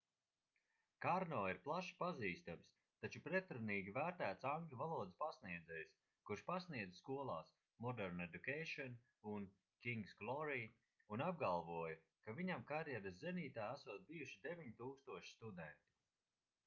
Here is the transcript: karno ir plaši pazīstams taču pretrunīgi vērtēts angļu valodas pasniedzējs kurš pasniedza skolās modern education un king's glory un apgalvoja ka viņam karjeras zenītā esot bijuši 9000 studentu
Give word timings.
karno 1.05 1.39
ir 1.49 1.57
plaši 1.65 1.91
pazīstams 1.97 2.69
taču 3.03 3.19
pretrunīgi 3.25 3.91
vērtēts 3.97 4.45
angļu 4.51 4.77
valodas 4.79 5.17
pasniedzējs 5.23 5.91
kurš 6.29 6.41
pasniedza 6.47 6.97
skolās 7.01 7.51
modern 7.87 8.23
education 8.25 8.95
un 9.33 9.45
king's 9.89 10.17
glory 10.23 10.59
un 11.17 11.25
apgalvoja 11.27 11.99
ka 12.25 12.35
viņam 12.41 12.63
karjeras 12.73 13.21
zenītā 13.27 13.69
esot 13.77 14.09
bijuši 14.11 14.41
9000 14.49 15.31
studentu 15.35 15.95